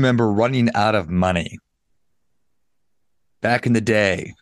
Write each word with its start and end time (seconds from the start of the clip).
Remember 0.00 0.32
running 0.32 0.70
out 0.74 0.94
of 0.94 1.10
money? 1.10 1.58
Back 3.42 3.66
in 3.66 3.74
the 3.74 3.82
day, 3.82 4.32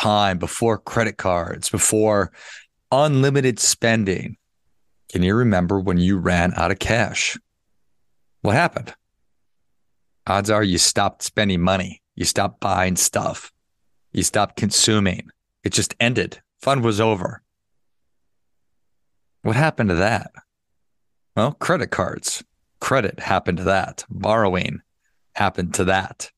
time 0.00 0.38
before 0.38 0.78
credit 0.78 1.18
cards, 1.18 1.68
before 1.68 2.32
unlimited 2.90 3.58
spending. 3.58 4.38
Can 5.12 5.22
you 5.22 5.34
remember 5.34 5.78
when 5.78 5.98
you 5.98 6.16
ran 6.16 6.54
out 6.56 6.70
of 6.70 6.78
cash? 6.78 7.36
What 8.40 8.54
happened? 8.54 8.94
Odds 10.26 10.48
are 10.48 10.64
you 10.64 10.78
stopped 10.78 11.22
spending 11.22 11.60
money. 11.60 12.00
You 12.14 12.24
stopped 12.24 12.60
buying 12.60 12.96
stuff. 12.96 13.52
You 14.14 14.22
stopped 14.22 14.56
consuming. 14.56 15.28
It 15.64 15.74
just 15.74 15.94
ended. 16.00 16.40
Fun 16.62 16.80
was 16.80 16.98
over. 16.98 17.42
What 19.42 19.56
happened 19.56 19.90
to 19.90 19.96
that? 19.96 20.30
Well, 21.36 21.52
credit 21.52 21.90
cards. 21.90 22.42
Credit 22.80 23.20
happened 23.20 23.58
to 23.58 23.64
that. 23.64 24.06
Borrowing 24.08 24.80
happened 25.34 25.74
to 25.74 25.84
that. 25.84 26.30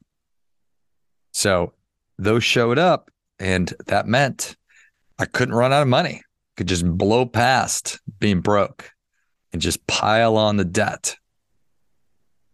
So 1.32 1.73
those 2.18 2.45
showed 2.45 2.78
up, 2.78 3.10
and 3.38 3.72
that 3.86 4.06
meant 4.06 4.56
I 5.19 5.27
couldn't 5.27 5.55
run 5.55 5.72
out 5.72 5.82
of 5.82 5.88
money. 5.88 6.22
Could 6.56 6.69
just 6.69 6.86
blow 6.86 7.27
past 7.27 8.00
being 8.19 8.41
broke 8.41 8.91
and 9.52 9.60
just 9.60 9.86
pile 9.86 10.36
on 10.36 10.56
the 10.56 10.64
debt. 10.64 11.16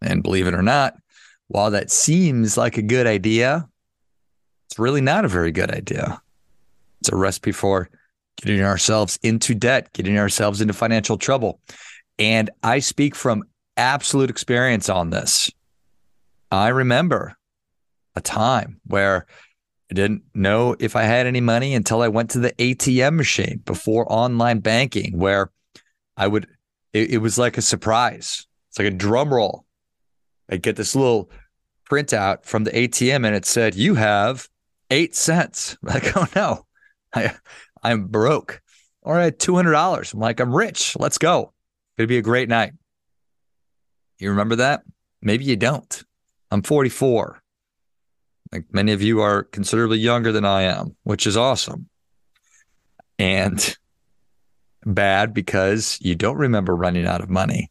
And 0.01 0.23
believe 0.23 0.48
it 0.48 0.55
or 0.55 0.62
not, 0.62 0.96
while 1.46 1.70
that 1.70 1.91
seems 1.91 2.56
like 2.56 2.77
a 2.77 2.82
good 2.82 3.06
idea, 3.06 3.68
it's 4.66 4.79
really 4.79 5.01
not 5.01 5.24
a 5.24 5.29
very 5.29 5.52
good 5.52 5.71
idea. 5.71 6.21
It's 7.01 7.10
a 7.10 7.16
recipe 7.16 7.52
for 7.52 7.88
getting 8.37 8.62
ourselves 8.62 9.18
into 9.23 9.54
debt, 9.54 9.93
getting 9.93 10.18
ourselves 10.18 10.60
into 10.60 10.73
financial 10.73 11.16
trouble. 11.16 11.60
And 12.18 12.51
I 12.62 12.80
speak 12.80 13.15
from 13.15 13.45
absolute 13.77 14.30
experience 14.30 14.88
on 14.88 15.10
this. 15.10 15.51
I 16.53 16.69
remember 16.69 17.35
a 18.15 18.21
time 18.21 18.79
where 18.85 19.25
I 19.91 19.95
didn't 19.95 20.23
know 20.35 20.77
if 20.79 20.97
I 20.97 21.05
had 21.05 21.27
any 21.27 21.41
money 21.41 21.75
until 21.75 22.03
I 22.03 22.09
went 22.09 22.29
to 22.31 22.41
the 22.41 22.53
ATM 22.53 23.17
machine 23.17 23.63
before 23.65 24.11
online 24.13 24.59
banking, 24.59 25.19
where 25.19 25.51
I 26.15 26.27
would, 26.27 26.47
it, 26.93 27.13
it 27.13 27.19
was 27.19 27.39
like 27.39 27.57
a 27.57 27.63
surprise. 27.63 28.47
It's 28.69 28.79
like 28.79 28.89
a 28.89 28.91
drum 28.91 29.33
roll. 29.33 29.65
I 30.51 30.59
get 30.59 30.77
this 30.77 30.95
little 30.95 31.30
printout 31.91 32.45
from 32.45 32.65
the 32.65 32.71
ATM 32.71 33.27
and 33.27 33.35
it 33.35 33.47
said, 33.47 33.75
You 33.75 33.95
have 33.95 34.47
eight 34.91 35.17
cents. 35.17 35.79
I'm 35.83 35.89
like, 35.95 36.15
oh 36.15 36.27
no, 36.37 36.67
I, 37.15 37.35
I'm 37.83 38.09
broke. 38.09 38.61
Or 39.01 39.19
I 39.19 39.25
had 39.25 39.39
$200. 39.39 40.13
I'm 40.13 40.21
like, 40.21 40.39
I'm 40.39 40.55
rich. 40.55 40.97
Let's 40.99 41.17
go. 41.17 41.55
It'd 41.97 42.11
be 42.11 42.19
a 42.19 42.23
great 42.23 42.51
night. 42.51 42.75
You 44.19 44.30
remember 44.30 44.57
that? 44.57 44.83
Maybe 45.23 45.45
you 45.45 45.57
don't. 45.57 46.05
I'm 46.53 46.63
44. 46.63 47.43
Like 48.53 48.67
many 48.71 48.93
of 48.93 49.01
you 49.01 49.23
are 49.23 49.45
considerably 49.45 49.99
younger 49.99 50.33
than 50.33 50.45
I 50.45 50.63
am, 50.63 50.95
which 51.03 51.27
is 51.27 51.35
awesome. 51.35 51.89
And 53.19 53.75
bad 54.85 55.33
because 55.33 55.97
you 56.03 56.15
don't 56.15 56.37
remember 56.37 56.77
running 56.77 57.07
out 57.07 57.23
of 57.23 57.30
money. 57.30 57.71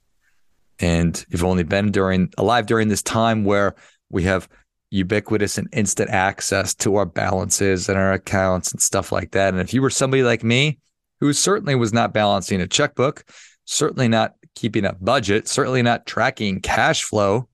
And 0.79 1.23
you've 1.29 1.43
only 1.43 1.61
been 1.61 1.91
during 1.91 2.33
alive 2.39 2.65
during 2.65 2.87
this 2.87 3.03
time 3.03 3.43
where 3.43 3.75
we 4.09 4.23
have 4.23 4.49
ubiquitous 4.89 5.59
and 5.59 5.67
instant 5.73 6.09
access 6.09 6.73
to 6.75 6.95
our 6.95 7.05
balances 7.05 7.87
and 7.87 7.99
our 7.99 8.13
accounts 8.13 8.71
and 8.71 8.81
stuff 8.81 9.11
like 9.11 9.31
that. 9.31 9.53
And 9.53 9.61
if 9.61 9.75
you 9.75 9.83
were 9.83 9.91
somebody 9.91 10.23
like 10.23 10.43
me, 10.43 10.79
who 11.19 11.33
certainly 11.33 11.75
was 11.75 11.93
not 11.93 12.15
balancing 12.15 12.61
a 12.61 12.67
checkbook, 12.67 13.25
certainly 13.65 14.07
not 14.07 14.33
keeping 14.55 14.85
a 14.85 14.93
budget, 14.93 15.47
certainly 15.47 15.83
not 15.83 16.07
tracking 16.07 16.61
cash 16.61 17.03
flow, 17.03 17.47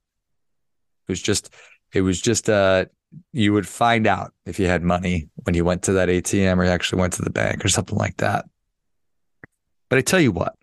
it 1.08 1.12
was 1.12 1.22
just, 1.22 1.54
it 1.94 2.02
was 2.02 2.22
just, 2.22 2.50
uh, 2.50 2.86
you 3.32 3.54
would 3.54 3.68
find 3.68 4.08
out 4.08 4.34
if 4.46 4.60
you 4.60 4.66
had 4.68 4.84
money 4.84 5.30
when 5.44 5.56
you 5.56 5.64
went 5.64 5.84
to 5.84 5.94
that 5.94 6.10
ATM 6.10 6.58
or 6.58 6.66
you 6.66 6.70
actually 6.70 7.00
went 7.00 7.14
to 7.14 7.22
the 7.22 7.30
bank 7.30 7.64
or 7.64 7.70
something 7.70 7.98
like 7.98 8.18
that. 8.18 8.46
But 9.90 10.00
I 10.00 10.02
tell 10.02 10.20
you 10.20 10.34
what, 10.34 10.56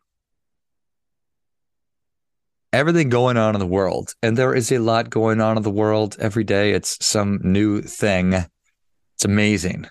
everything 2.72 3.08
going 3.08 3.38
on 3.38 3.54
in 3.54 3.58
the 3.58 3.66
world, 3.66 4.14
and 4.22 4.36
there 4.36 4.54
is 4.54 4.70
a 4.70 4.78
lot 4.78 5.08
going 5.08 5.40
on 5.40 5.56
in 5.56 5.62
the 5.62 5.70
world 5.70 6.16
every 6.18 6.44
day. 6.44 6.72
It's 6.72 7.04
some 7.04 7.40
new 7.42 7.80
thing. 7.80 8.34
It's 8.34 9.24
amazing 9.24 9.86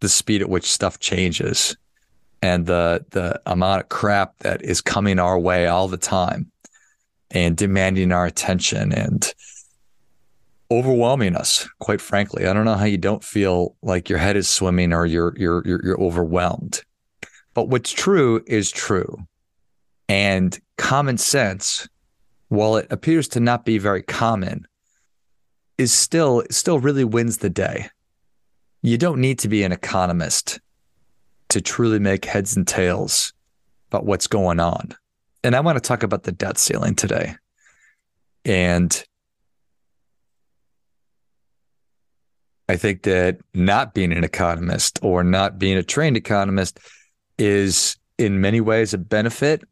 the 0.00 0.08
speed 0.08 0.42
at 0.42 0.48
which 0.48 0.70
stuff 0.70 0.98
changes 0.98 1.76
and 2.42 2.66
the 2.66 3.04
the 3.10 3.40
amount 3.46 3.82
of 3.82 3.88
crap 3.88 4.38
that 4.38 4.62
is 4.62 4.80
coming 4.80 5.18
our 5.18 5.38
way 5.38 5.66
all 5.66 5.88
the 5.88 5.96
time 5.96 6.50
and 7.30 7.56
demanding 7.56 8.12
our 8.12 8.26
attention 8.26 8.92
and 8.92 9.34
overwhelming 10.70 11.34
us 11.34 11.68
quite 11.78 12.00
frankly 12.00 12.46
i 12.46 12.52
don't 12.52 12.64
know 12.64 12.74
how 12.74 12.84
you 12.84 12.98
don't 12.98 13.24
feel 13.24 13.74
like 13.82 14.08
your 14.08 14.18
head 14.18 14.36
is 14.36 14.48
swimming 14.48 14.92
or 14.92 15.06
you're 15.06 15.34
you're 15.38 15.62
you're, 15.66 15.80
you're 15.84 16.00
overwhelmed 16.00 16.82
but 17.54 17.68
what's 17.68 17.92
true 17.92 18.42
is 18.46 18.70
true 18.70 19.16
and 20.08 20.58
common 20.76 21.18
sense 21.18 21.88
while 22.48 22.76
it 22.76 22.86
appears 22.90 23.28
to 23.28 23.40
not 23.40 23.64
be 23.64 23.78
very 23.78 24.02
common, 24.02 24.66
is 25.76 25.92
still 25.92 26.42
still 26.50 26.80
really 26.80 27.04
wins 27.04 27.38
the 27.38 27.50
day. 27.50 27.88
You 28.82 28.98
don't 28.98 29.20
need 29.20 29.38
to 29.40 29.48
be 29.48 29.62
an 29.62 29.72
economist 29.72 30.60
to 31.50 31.60
truly 31.60 31.98
make 31.98 32.24
heads 32.24 32.56
and 32.56 32.66
tails 32.66 33.32
about 33.90 34.04
what's 34.04 34.26
going 34.26 34.60
on. 34.60 34.94
And 35.44 35.54
I 35.54 35.60
want 35.60 35.76
to 35.76 35.86
talk 35.86 36.02
about 36.02 36.24
the 36.24 36.32
debt 36.32 36.58
ceiling 36.58 36.94
today. 36.94 37.36
And 38.44 39.04
I 42.68 42.76
think 42.76 43.02
that 43.04 43.38
not 43.54 43.94
being 43.94 44.12
an 44.12 44.24
economist 44.24 44.98
or 45.02 45.24
not 45.24 45.58
being 45.58 45.76
a 45.76 45.82
trained 45.82 46.16
economist 46.16 46.78
is 47.38 47.96
in 48.18 48.40
many 48.40 48.60
ways 48.60 48.92
a 48.92 48.98
benefit. 48.98 49.62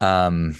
Um, 0.00 0.56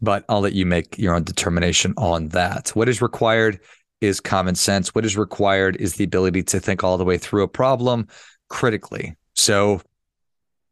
but 0.00 0.24
I'll 0.28 0.40
let 0.40 0.52
you 0.52 0.66
make 0.66 0.98
your 0.98 1.14
own 1.14 1.24
determination 1.24 1.94
on 1.96 2.28
that. 2.28 2.68
What 2.70 2.88
is 2.88 3.02
required 3.02 3.60
is 4.00 4.20
common 4.20 4.54
sense. 4.54 4.94
What 4.94 5.04
is 5.04 5.16
required 5.16 5.76
is 5.76 5.94
the 5.94 6.04
ability 6.04 6.42
to 6.44 6.60
think 6.60 6.84
all 6.84 6.98
the 6.98 7.04
way 7.04 7.18
through 7.18 7.42
a 7.42 7.48
problem 7.48 8.06
critically. 8.48 9.16
So, 9.34 9.80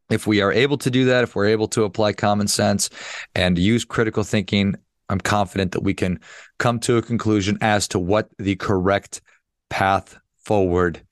if 0.09 0.25
we 0.27 0.41
are 0.41 0.53
able 0.53 0.79
to 0.79 0.91
do 0.91 1.07
that, 1.07 1.25
if 1.25 1.35
we're 1.35 1.47
able 1.47 1.67
to 1.69 1.83
apply 1.83 2.13
common 2.13 2.47
sense 2.47 2.91
and 3.35 3.59
use 3.59 3.85
critical 3.85 4.23
thinking, 4.23 4.77
I'm 5.09 5.21
confident 5.21 5.73
that 5.73 5.83
we 5.83 5.95
can 5.95 6.21
come 6.59 6.79
to 6.81 6.97
a 6.97 7.03
conclusion 7.03 7.59
as 7.61 7.89
to 7.89 7.99
what 7.99 8.29
the 8.39 8.55
correct 8.55 9.21
path 9.69 10.19
forward 10.37 11.03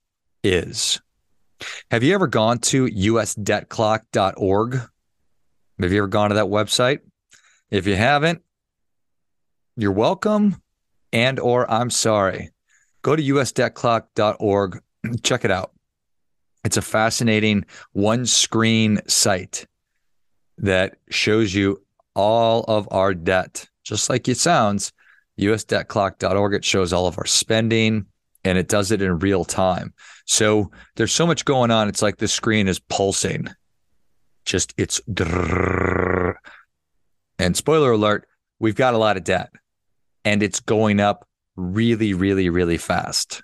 is. 0.42 1.00
Have 1.90 2.02
you 2.02 2.14
ever 2.14 2.26
gone 2.26 2.58
to 2.58 2.86
usdebtclock.org? 2.86 4.74
Have 5.80 5.92
you 5.92 5.98
ever 5.98 6.06
gone 6.06 6.28
to 6.30 6.34
that 6.36 6.46
website? 6.46 7.00
If 7.70 7.86
you 7.86 7.96
haven't, 7.96 8.42
you're 9.76 9.92
welcome 9.92 10.56
and 11.12 11.40
or 11.40 11.70
I'm 11.70 11.90
sorry. 11.90 12.50
Go 13.02 13.16
to 13.16 13.22
usdebtclock.org, 13.22 14.80
check 15.22 15.44
it 15.44 15.50
out. 15.50 15.72
It's 16.64 16.76
a 16.76 16.82
fascinating 16.82 17.66
one 17.92 18.26
screen 18.26 19.00
site 19.06 19.66
that 20.58 20.96
shows 21.10 21.52
you 21.54 21.82
all 22.14 22.64
of 22.64 22.88
our 22.90 23.12
debt. 23.14 23.68
Just 23.82 24.08
like 24.08 24.28
it 24.28 24.38
sounds, 24.38 24.92
usdebtclock.org, 25.38 26.54
it 26.54 26.64
shows 26.64 26.92
all 26.92 27.06
of 27.06 27.18
our 27.18 27.26
spending 27.26 28.06
and 28.44 28.58
it 28.58 28.68
does 28.68 28.90
it 28.90 29.02
in 29.02 29.18
real 29.18 29.44
time. 29.44 29.94
So 30.26 30.70
there's 30.96 31.12
so 31.12 31.26
much 31.26 31.44
going 31.44 31.70
on. 31.70 31.88
It's 31.88 32.02
like 32.02 32.18
the 32.18 32.28
screen 32.28 32.68
is 32.68 32.78
pulsing. 32.78 33.48
Just 34.44 34.74
it's 34.76 35.00
and 37.38 37.56
spoiler 37.56 37.92
alert, 37.92 38.28
we've 38.58 38.74
got 38.74 38.94
a 38.94 38.98
lot 38.98 39.16
of 39.16 39.24
debt 39.24 39.50
and 40.24 40.42
it's 40.42 40.60
going 40.60 41.00
up 41.00 41.26
really, 41.56 42.14
really, 42.14 42.48
really 42.48 42.78
fast. 42.78 43.42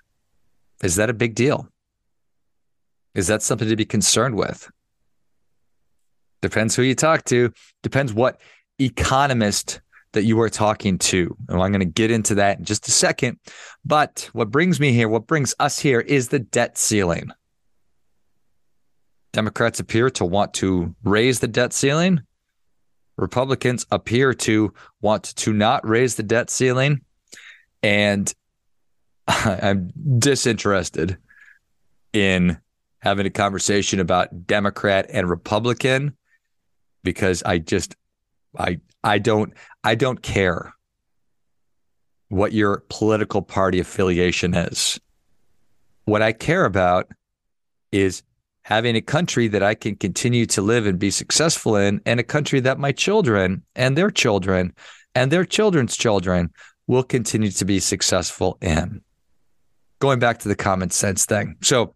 Is 0.83 0.95
that 0.95 1.09
a 1.09 1.13
big 1.13 1.35
deal? 1.35 1.67
Is 3.13 3.27
that 3.27 3.41
something 3.41 3.67
to 3.67 3.75
be 3.75 3.85
concerned 3.85 4.35
with? 4.35 4.69
Depends 6.41 6.75
who 6.75 6.83
you 6.83 6.95
talk 6.95 7.25
to, 7.25 7.53
depends 7.83 8.13
what 8.13 8.39
economist 8.79 9.81
that 10.13 10.23
you 10.23 10.39
are 10.41 10.49
talking 10.49 10.97
to. 10.97 11.35
And 11.47 11.61
I'm 11.61 11.71
going 11.71 11.79
to 11.79 11.85
get 11.85 12.11
into 12.11 12.35
that 12.35 12.59
in 12.59 12.65
just 12.65 12.87
a 12.87 12.91
second. 12.91 13.39
But 13.85 14.29
what 14.33 14.51
brings 14.51 14.79
me 14.79 14.91
here, 14.91 15.07
what 15.07 15.27
brings 15.27 15.55
us 15.59 15.79
here 15.79 15.99
is 15.99 16.29
the 16.29 16.39
debt 16.39 16.77
ceiling. 16.77 17.31
Democrats 19.31 19.79
appear 19.79 20.09
to 20.11 20.25
want 20.25 20.53
to 20.55 20.93
raise 21.03 21.39
the 21.39 21.47
debt 21.47 21.71
ceiling. 21.71 22.21
Republicans 23.17 23.85
appear 23.91 24.33
to 24.33 24.73
want 25.01 25.23
to 25.23 25.53
not 25.53 25.87
raise 25.87 26.15
the 26.15 26.23
debt 26.23 26.49
ceiling. 26.49 27.01
And 27.81 28.33
I'm 29.27 29.91
disinterested 30.19 31.17
in 32.11 32.57
having 32.99 33.25
a 33.25 33.31
conversation 33.31 33.99
about 33.99 34.45
Democrat 34.45 35.07
and 35.09 35.29
Republican 35.29 36.15
because 37.03 37.41
I 37.43 37.57
just 37.57 37.95
I 38.57 38.79
I 39.03 39.19
don't 39.19 39.53
I 39.83 39.95
don't 39.95 40.21
care 40.21 40.73
what 42.29 42.53
your 42.53 42.83
political 42.89 43.41
party 43.41 43.79
affiliation 43.79 44.53
is. 44.53 44.99
What 46.05 46.21
I 46.21 46.31
care 46.31 46.65
about 46.65 47.11
is 47.91 48.23
having 48.63 48.95
a 48.95 49.01
country 49.01 49.47
that 49.49 49.63
I 49.63 49.75
can 49.75 49.95
continue 49.95 50.45
to 50.47 50.61
live 50.61 50.85
and 50.85 50.97
be 50.97 51.11
successful 51.11 51.75
in, 51.75 51.99
and 52.05 52.19
a 52.19 52.23
country 52.23 52.59
that 52.61 52.79
my 52.79 52.91
children 52.91 53.63
and 53.75 53.97
their 53.97 54.11
children 54.11 54.73
and 55.15 55.31
their 55.31 55.45
children's 55.45 55.97
children 55.97 56.51
will 56.87 57.03
continue 57.03 57.51
to 57.51 57.65
be 57.65 57.79
successful 57.79 58.57
in. 58.61 59.01
Going 59.99 60.19
back 60.19 60.39
to 60.39 60.47
the 60.47 60.55
common 60.55 60.89
sense 60.89 61.25
thing. 61.25 61.57
So, 61.61 61.95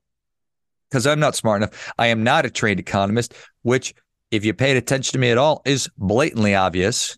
because 0.90 1.08
I'm 1.08 1.20
not 1.20 1.36
smart 1.36 1.62
enough, 1.62 1.94
I 1.98 2.08
am 2.08 2.24
not 2.24 2.46
a 2.46 2.50
trained 2.50 2.80
economist, 2.80 3.34
which, 3.64 3.94
if 4.36 4.46
you 4.46 4.54
paid 4.54 4.78
attention 4.78 5.14
to 5.14 5.20
me 5.20 5.32
at 5.32 5.38
all, 5.38 5.62
is 5.66 5.90
blatantly 5.98 6.56
obvious. 6.56 7.18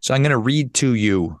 So, 0.00 0.14
I'm 0.14 0.22
going 0.22 0.30
to 0.30 0.38
read 0.38 0.74
to 0.74 0.94
you 0.94 1.40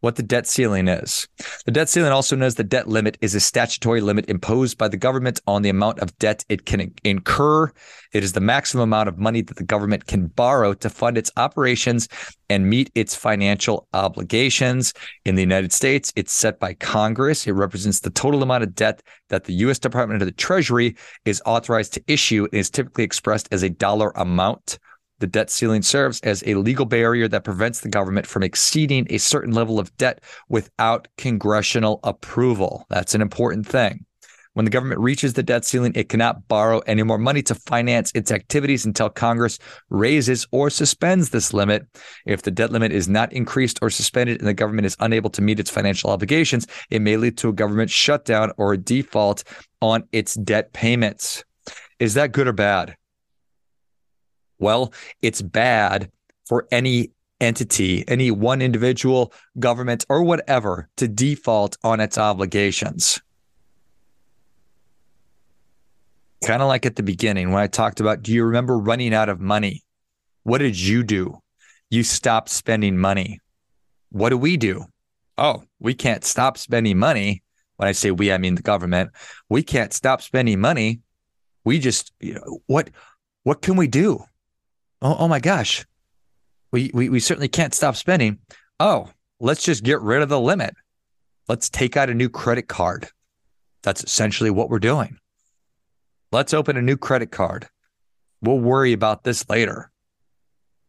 what 0.00 0.16
the 0.16 0.22
debt 0.22 0.46
ceiling 0.46 0.88
is. 0.88 1.28
The 1.64 1.72
debt 1.72 1.88
ceiling, 1.88 2.12
also 2.12 2.36
known 2.36 2.46
as 2.46 2.54
the 2.54 2.64
debt 2.64 2.88
limit, 2.88 3.18
is 3.20 3.34
a 3.34 3.40
statutory 3.40 4.00
limit 4.00 4.28
imposed 4.28 4.78
by 4.78 4.88
the 4.88 4.96
government 4.96 5.40
on 5.46 5.62
the 5.62 5.68
amount 5.68 6.00
of 6.00 6.16
debt 6.18 6.44
it 6.48 6.66
can 6.66 6.92
incur. 7.04 7.70
It 8.12 8.24
is 8.24 8.32
the 8.32 8.40
maximum 8.40 8.82
amount 8.82 9.08
of 9.08 9.18
money 9.18 9.42
that 9.42 9.56
the 9.56 9.64
government 9.64 10.06
can 10.06 10.26
borrow 10.26 10.74
to 10.74 10.90
fund 10.90 11.16
its 11.16 11.30
operations 11.36 12.08
and 12.48 12.68
meet 12.68 12.90
its 12.94 13.14
financial 13.14 13.86
obligations. 13.94 14.92
In 15.24 15.36
the 15.36 15.42
United 15.42 15.72
States, 15.72 16.12
it's 16.16 16.32
set 16.32 16.58
by 16.58 16.74
Congress. 16.74 17.46
It 17.46 17.52
represents 17.52 18.00
the 18.00 18.10
total 18.10 18.42
amount 18.42 18.64
of 18.64 18.74
debt 18.74 19.02
that 19.28 19.44
the 19.44 19.54
U.S. 19.54 19.78
Department 19.78 20.22
of 20.22 20.26
the 20.26 20.32
Treasury 20.32 20.96
is 21.24 21.42
authorized 21.46 21.92
to 21.94 22.02
issue 22.06 22.48
and 22.50 22.58
is 22.58 22.70
typically 22.70 23.04
expressed 23.04 23.48
as 23.52 23.62
a 23.62 23.70
dollar 23.70 24.10
amount. 24.16 24.78
The 25.20 25.26
debt 25.26 25.50
ceiling 25.50 25.82
serves 25.82 26.18
as 26.20 26.42
a 26.46 26.54
legal 26.54 26.86
barrier 26.86 27.28
that 27.28 27.44
prevents 27.44 27.80
the 27.80 27.90
government 27.90 28.26
from 28.26 28.42
exceeding 28.42 29.06
a 29.10 29.18
certain 29.18 29.52
level 29.52 29.78
of 29.78 29.96
debt 29.98 30.22
without 30.48 31.08
congressional 31.18 32.00
approval. 32.02 32.86
That's 32.88 33.14
an 33.14 33.20
important 33.20 33.66
thing. 33.66 34.06
When 34.54 34.64
the 34.64 34.70
government 34.70 35.00
reaches 35.00 35.34
the 35.34 35.44
debt 35.44 35.64
ceiling, 35.64 35.92
it 35.94 36.08
cannot 36.08 36.48
borrow 36.48 36.80
any 36.80 37.02
more 37.04 37.18
money 37.18 37.42
to 37.44 37.54
finance 37.54 38.10
its 38.14 38.32
activities 38.32 38.84
until 38.84 39.08
Congress 39.08 39.58
raises 39.90 40.46
or 40.50 40.70
suspends 40.70 41.30
this 41.30 41.54
limit. 41.54 41.86
If 42.26 42.42
the 42.42 42.50
debt 42.50 42.72
limit 42.72 42.90
is 42.90 43.08
not 43.08 43.32
increased 43.32 43.78
or 43.80 43.90
suspended 43.90 44.40
and 44.40 44.48
the 44.48 44.54
government 44.54 44.86
is 44.86 44.96
unable 44.98 45.30
to 45.30 45.42
meet 45.42 45.60
its 45.60 45.70
financial 45.70 46.10
obligations, 46.10 46.66
it 46.90 47.00
may 47.00 47.16
lead 47.16 47.38
to 47.38 47.50
a 47.50 47.52
government 47.52 47.90
shutdown 47.90 48.52
or 48.56 48.72
a 48.72 48.78
default 48.78 49.44
on 49.80 50.02
its 50.10 50.34
debt 50.34 50.72
payments. 50.72 51.44
Is 52.00 52.14
that 52.14 52.32
good 52.32 52.48
or 52.48 52.52
bad? 52.52 52.96
Well, 54.60 54.92
it's 55.22 55.42
bad 55.42 56.10
for 56.46 56.68
any 56.70 57.10
entity, 57.40 58.04
any 58.06 58.30
one 58.30 58.62
individual, 58.62 59.32
government, 59.58 60.04
or 60.08 60.22
whatever 60.22 60.88
to 60.98 61.08
default 61.08 61.76
on 61.82 61.98
its 61.98 62.18
obligations. 62.18 63.20
Kind 66.44 66.62
of 66.62 66.68
like 66.68 66.86
at 66.86 66.96
the 66.96 67.02
beginning 67.02 67.50
when 67.50 67.62
I 67.62 67.66
talked 67.66 68.00
about, 68.00 68.22
do 68.22 68.32
you 68.32 68.44
remember 68.44 68.78
running 68.78 69.14
out 69.14 69.28
of 69.28 69.40
money? 69.40 69.82
What 70.42 70.58
did 70.58 70.78
you 70.78 71.02
do? 71.02 71.38
You 71.90 72.02
stopped 72.02 72.50
spending 72.50 72.96
money. 72.96 73.40
What 74.10 74.30
do 74.30 74.38
we 74.38 74.56
do? 74.56 74.84
Oh, 75.38 75.64
we 75.80 75.94
can't 75.94 76.24
stop 76.24 76.58
spending 76.58 76.98
money. 76.98 77.42
When 77.76 77.88
I 77.88 77.92
say 77.92 78.10
we, 78.10 78.30
I 78.30 78.38
mean 78.38 78.54
the 78.56 78.62
government. 78.62 79.10
We 79.48 79.62
can't 79.62 79.92
stop 79.92 80.20
spending 80.20 80.60
money. 80.60 81.00
We 81.64 81.78
just, 81.78 82.12
you 82.20 82.34
know, 82.34 82.60
what 82.66 82.90
what 83.42 83.62
can 83.62 83.76
we 83.76 83.86
do? 83.86 84.24
Oh, 85.02 85.16
oh 85.20 85.28
my 85.28 85.40
gosh, 85.40 85.86
we, 86.72 86.90
we, 86.94 87.08
we 87.08 87.20
certainly 87.20 87.48
can't 87.48 87.74
stop 87.74 87.96
spending. 87.96 88.38
Oh, 88.78 89.10
let's 89.40 89.62
just 89.62 89.84
get 89.84 90.00
rid 90.00 90.22
of 90.22 90.28
the 90.28 90.40
limit. 90.40 90.74
Let's 91.48 91.68
take 91.68 91.96
out 91.96 92.10
a 92.10 92.14
new 92.14 92.28
credit 92.28 92.68
card. 92.68 93.08
That's 93.82 94.04
essentially 94.04 94.50
what 94.50 94.68
we're 94.68 94.78
doing. 94.78 95.18
Let's 96.32 96.54
open 96.54 96.76
a 96.76 96.82
new 96.82 96.96
credit 96.96 97.30
card. 97.30 97.68
We'll 98.40 98.60
worry 98.60 98.92
about 98.92 99.24
this 99.24 99.48
later. 99.48 99.90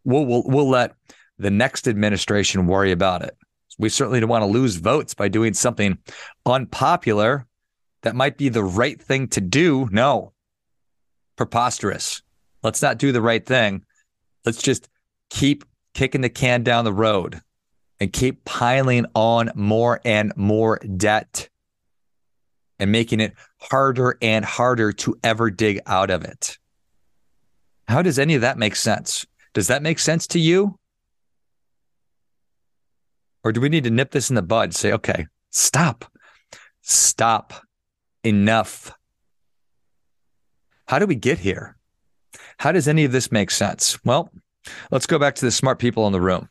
We'll, 0.03 0.25
we'll, 0.25 0.43
we'll 0.45 0.69
let 0.69 0.93
the 1.37 1.51
next 1.51 1.87
administration 1.87 2.67
worry 2.67 2.91
about 2.91 3.23
it. 3.23 3.35
We 3.79 3.89
certainly 3.89 4.19
don't 4.19 4.29
want 4.29 4.43
to 4.43 4.47
lose 4.47 4.75
votes 4.75 5.13
by 5.13 5.27
doing 5.27 5.53
something 5.53 5.97
unpopular 6.45 7.47
that 8.03 8.15
might 8.15 8.37
be 8.37 8.49
the 8.49 8.63
right 8.63 9.01
thing 9.01 9.27
to 9.29 9.41
do. 9.41 9.87
No, 9.91 10.33
preposterous. 11.35 12.21
Let's 12.63 12.81
not 12.81 12.99
do 12.99 13.11
the 13.11 13.21
right 13.21 13.43
thing 13.43 13.85
let's 14.45 14.61
just 14.61 14.89
keep 15.29 15.63
kicking 15.93 16.21
the 16.21 16.29
can 16.29 16.63
down 16.63 16.85
the 16.85 16.93
road 16.93 17.41
and 17.99 18.11
keep 18.11 18.43
piling 18.45 19.05
on 19.13 19.51
more 19.55 20.01
and 20.05 20.33
more 20.35 20.79
debt 20.79 21.49
and 22.79 22.91
making 22.91 23.19
it 23.19 23.33
harder 23.59 24.17
and 24.21 24.43
harder 24.43 24.91
to 24.91 25.15
ever 25.23 25.51
dig 25.51 25.79
out 25.85 26.09
of 26.09 26.23
it. 26.23 26.57
How 27.87 28.01
does 28.01 28.17
any 28.17 28.35
of 28.35 28.41
that 28.41 28.57
make 28.57 28.75
sense? 28.75 29.25
Does 29.53 29.67
that 29.67 29.83
make 29.83 29.99
sense 29.99 30.27
to 30.27 30.39
you? 30.39 30.79
Or 33.43 33.51
do 33.51 33.61
we 33.61 33.69
need 33.69 33.83
to 33.83 33.89
nip 33.89 34.11
this 34.11 34.29
in 34.29 34.35
the 34.35 34.41
bud? 34.41 34.73
Say, 34.73 34.93
okay, 34.93 35.27
stop, 35.49 36.05
stop, 36.81 37.53
enough. 38.23 38.91
How 40.87 40.99
do 40.99 41.05
we 41.05 41.15
get 41.15 41.39
here? 41.39 41.77
How 42.61 42.71
does 42.71 42.87
any 42.87 43.05
of 43.05 43.11
this 43.11 43.31
make 43.31 43.49
sense? 43.49 43.97
Well, 44.05 44.31
let's 44.91 45.07
go 45.07 45.17
back 45.17 45.33
to 45.33 45.45
the 45.45 45.49
smart 45.49 45.79
people 45.79 46.05
in 46.05 46.13
the 46.13 46.21
room. 46.21 46.47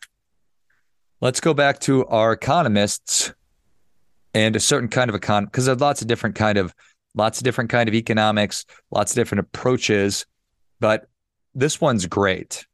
Let's 1.20 1.38
go 1.38 1.54
back 1.54 1.78
to 1.82 2.04
our 2.06 2.32
economists 2.32 3.32
and 4.34 4.56
a 4.56 4.58
certain 4.58 4.88
kind 4.88 5.08
of 5.08 5.14
econ 5.14 5.44
because 5.44 5.66
there's 5.66 5.78
lots 5.78 6.02
of 6.02 6.08
different 6.08 6.34
kind 6.34 6.58
of 6.58 6.74
lots 7.14 7.38
of 7.38 7.44
different 7.44 7.70
kind 7.70 7.88
of 7.88 7.94
economics, 7.94 8.64
lots 8.90 9.12
of 9.12 9.14
different 9.14 9.38
approaches, 9.38 10.26
but 10.80 11.06
this 11.54 11.80
one's 11.80 12.06
great. 12.06 12.66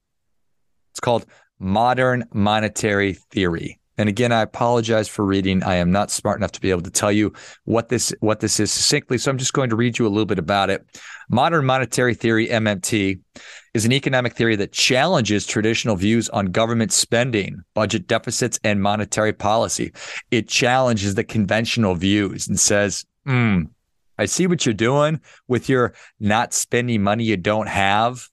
It's 0.92 1.00
called 1.00 1.26
modern 1.58 2.24
monetary 2.32 3.18
theory. 3.30 3.78
And 3.98 4.08
again, 4.08 4.30
I 4.30 4.42
apologize 4.42 5.08
for 5.08 5.24
reading. 5.24 5.62
I 5.62 5.76
am 5.76 5.90
not 5.90 6.10
smart 6.10 6.38
enough 6.38 6.52
to 6.52 6.60
be 6.60 6.70
able 6.70 6.82
to 6.82 6.90
tell 6.90 7.10
you 7.10 7.32
what 7.64 7.88
this 7.88 8.12
what 8.20 8.40
this 8.40 8.60
is 8.60 8.70
succinctly, 8.70 9.16
so 9.16 9.30
I'm 9.30 9.38
just 9.38 9.54
going 9.54 9.70
to 9.70 9.76
read 9.76 9.98
you 9.98 10.06
a 10.06 10.08
little 10.08 10.26
bit 10.26 10.38
about 10.38 10.68
it. 10.68 10.84
Modern 11.30 11.64
monetary 11.64 12.14
theory 12.14 12.48
(MMT) 12.48 13.18
is 13.72 13.86
an 13.86 13.92
economic 13.92 14.34
theory 14.34 14.56
that 14.56 14.72
challenges 14.72 15.46
traditional 15.46 15.96
views 15.96 16.28
on 16.28 16.46
government 16.46 16.92
spending, 16.92 17.62
budget 17.74 18.06
deficits, 18.06 18.60
and 18.62 18.82
monetary 18.82 19.32
policy. 19.32 19.92
It 20.30 20.48
challenges 20.48 21.14
the 21.14 21.24
conventional 21.24 21.94
views 21.94 22.48
and 22.48 22.60
says, 22.60 23.06
"Hmm, 23.24 23.62
I 24.18 24.26
see 24.26 24.46
what 24.46 24.66
you're 24.66 24.74
doing 24.74 25.20
with 25.48 25.70
your 25.70 25.94
not 26.20 26.52
spending 26.52 27.02
money 27.02 27.24
you 27.24 27.38
don't 27.38 27.68
have." 27.68 28.28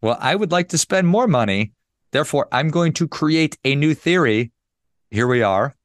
Well, 0.00 0.16
I 0.18 0.34
would 0.34 0.52
like 0.52 0.68
to 0.68 0.78
spend 0.78 1.08
more 1.08 1.26
money 1.26 1.72
Therefore, 2.16 2.48
I'm 2.50 2.70
going 2.70 2.94
to 2.94 3.06
create 3.06 3.58
a 3.62 3.74
new 3.74 3.92
theory. 3.92 4.50
Here 5.10 5.26
we 5.26 5.42
are. 5.42 5.76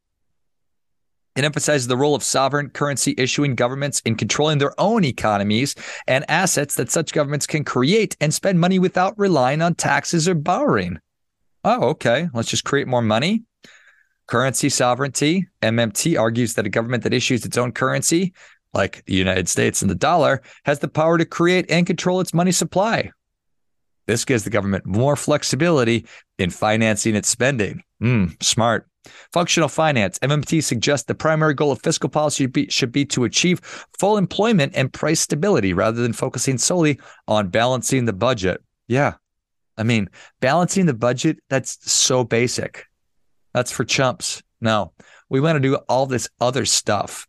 It 1.36 1.44
emphasizes 1.44 1.88
the 1.88 1.98
role 1.98 2.16
of 2.16 2.24
sovereign 2.24 2.70
currency 2.70 3.14
issuing 3.18 3.54
governments 3.54 4.02
in 4.06 4.16
controlling 4.16 4.58
their 4.58 4.74
own 4.80 5.04
economies 5.04 5.76
and 6.08 6.24
assets 6.32 6.76
that 6.76 6.90
such 6.90 7.12
governments 7.12 7.46
can 7.46 7.66
create 7.66 8.16
and 8.22 8.34
spend 8.34 8.62
money 8.62 8.80
without 8.80 9.20
relying 9.20 9.62
on 9.62 9.76
taxes 9.76 10.26
or 10.30 10.34
borrowing. 10.34 11.00
Oh, 11.66 11.90
okay. 11.90 12.30
Let's 12.34 12.50
just 12.50 12.64
create 12.64 12.88
more 12.88 13.02
money. 13.02 13.44
Currency 14.28 14.70
sovereignty. 14.70 15.50
MMT 15.62 16.18
argues 16.18 16.54
that 16.54 16.66
a 16.66 16.70
government 16.70 17.04
that 17.04 17.14
issues 17.14 17.44
its 17.44 17.58
own 17.58 17.74
currency, 17.74 18.32
like 18.74 19.04
the 19.04 19.16
United 19.16 19.50
States 19.50 19.82
and 19.82 19.92
the 19.92 19.96
dollar, 19.96 20.42
has 20.64 20.80
the 20.80 20.88
power 20.88 21.18
to 21.18 21.26
create 21.26 21.70
and 21.70 21.86
control 21.86 22.22
its 22.22 22.34
money 22.34 22.54
supply. 22.54 23.12
This 24.08 24.26
gives 24.26 24.44
the 24.44 24.50
government 24.50 24.86
more 24.86 25.16
flexibility 25.16 26.06
in 26.38 26.50
financing 26.50 27.16
its 27.16 27.30
spending. 27.30 27.84
Mm, 28.02 28.42
smart. 28.42 28.88
Functional 29.34 29.70
finance. 29.70 30.20
MMT 30.20 30.64
suggests 30.64 31.06
the 31.06 31.16
primary 31.16 31.54
goal 31.54 31.72
of 31.72 31.82
fiscal 31.82 32.10
policy 32.10 32.46
be, 32.46 32.68
should 32.70 32.92
be 32.92 33.06
to 33.06 33.24
achieve 33.24 33.60
full 34.00 34.18
employment 34.18 34.74
and 34.76 34.94
price 34.94 35.20
stability 35.20 35.74
rather 35.74 36.02
than 36.02 36.14
focusing 36.14 36.58
solely 36.58 37.00
on 37.28 37.50
balancing 37.50 38.06
the 38.06 38.14
budget. 38.14 38.62
Yeah. 38.88 39.16
I 39.78 39.84
mean, 39.84 40.10
balancing 40.40 40.86
the 40.86 40.94
budget, 40.94 41.40
that's 41.50 41.92
so 41.92 42.24
basic. 42.24 42.86
That's 43.54 43.72
for 43.72 43.84
chumps. 43.84 44.44
No, 44.60 44.94
we 45.30 45.40
want 45.40 45.56
to 45.56 45.60
do 45.60 45.76
all 45.90 46.06
this 46.06 46.30
other 46.40 46.66
stuff. 46.66 47.28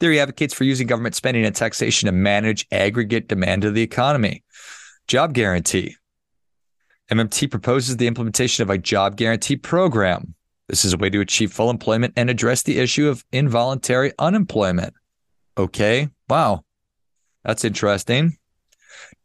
Theory 0.00 0.18
advocates 0.18 0.54
for 0.54 0.64
using 0.64 0.86
government 0.86 1.14
spending 1.14 1.44
and 1.44 1.54
taxation 1.54 2.06
to 2.06 2.12
manage 2.12 2.66
aggregate 2.72 3.28
demand 3.28 3.64
of 3.64 3.74
the 3.74 3.82
economy. 3.82 4.42
Job 5.08 5.32
guarantee. 5.32 5.96
MMT 7.10 7.50
proposes 7.50 7.96
the 7.96 8.06
implementation 8.06 8.62
of 8.62 8.68
a 8.68 8.76
job 8.76 9.16
guarantee 9.16 9.56
program. 9.56 10.34
This 10.68 10.84
is 10.84 10.92
a 10.92 10.98
way 10.98 11.08
to 11.08 11.20
achieve 11.20 11.50
full 11.50 11.70
employment 11.70 12.12
and 12.14 12.28
address 12.28 12.62
the 12.62 12.78
issue 12.78 13.08
of 13.08 13.24
involuntary 13.32 14.12
unemployment. 14.18 14.92
Okay. 15.56 16.10
Wow. 16.28 16.62
That's 17.42 17.64
interesting. 17.64 18.36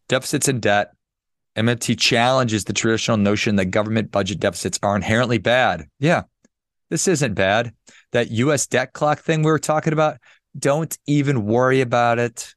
Deficits 0.07 0.47
and 0.47 0.61
debt. 0.61 0.93
MMT 1.57 1.99
challenges 1.99 2.63
the 2.63 2.71
traditional 2.71 3.17
notion 3.17 3.57
that 3.57 3.65
government 3.65 4.09
budget 4.09 4.39
deficits 4.39 4.79
are 4.81 4.95
inherently 4.95 5.37
bad. 5.37 5.85
Yeah. 5.99 6.23
this 6.89 7.09
isn't 7.09 7.33
bad. 7.33 7.73
That 8.13 8.31
US 8.31 8.67
debt 8.67 8.93
clock 8.93 9.19
thing 9.19 9.43
we 9.43 9.51
were 9.51 9.59
talking 9.59 9.91
about, 9.91 10.17
don't 10.57 10.97
even 11.07 11.45
worry 11.45 11.81
about 11.81 12.19
it. 12.19 12.55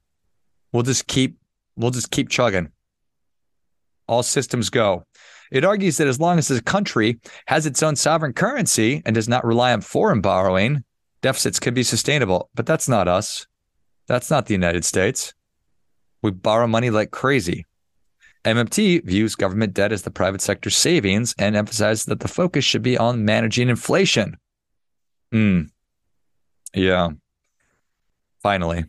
We'll 0.73 0.85
just 0.85 1.09
keep 1.09 1.39
we'll 1.77 1.91
just 1.91 2.13
keep 2.13 2.29
chugging. 2.29 2.71
All 4.09 4.23
systems 4.23 4.71
go. 4.71 5.05
It 5.51 5.65
argues 5.65 5.97
that 5.99 6.09
as 6.09 6.21
long 6.21 6.39
as 6.39 6.49
the 6.49 6.63
country 6.63 7.21
has 7.47 7.67
its 7.67 7.83
own 7.83 7.97
sovereign 7.97 8.33
currency 8.33 9.03
and 9.05 9.15
does 9.15 9.29
not 9.29 9.45
rely 9.45 9.73
on 9.73 9.81
foreign 9.81 10.21
borrowing, 10.21 10.85
deficits 11.23 11.61
can 11.61 11.75
be 11.75 11.83
sustainable. 11.83 12.51
But 12.55 12.67
that's 12.67 12.89
not 12.89 13.09
us. 13.09 13.47
That's 14.07 14.31
not 14.31 14.47
the 14.47 14.55
United 14.55 14.85
States. 14.85 15.35
We 16.23 16.31
borrow 16.31 16.67
money 16.67 16.91
like 16.91 17.11
crazy. 17.11 17.65
MMT 18.45 19.05
views 19.05 19.35
government 19.35 19.75
debt 19.75 19.93
as 19.93 20.03
the 20.03 20.11
private 20.11 20.41
sector 20.41 20.71
savings 20.71 21.35
and 21.37 21.57
emphasizes 21.57 22.05
that 22.05 22.21
the 22.21 22.29
focus 22.29 22.65
should 22.65 22.83
be 22.83 22.97
on 22.97 23.25
managing 23.25 23.69
inflation. 23.69 24.37
Hmm. 25.33 25.63
Yeah. 26.73 27.11
Finally, 28.43 28.85